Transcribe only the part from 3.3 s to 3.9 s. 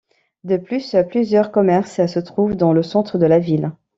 ville.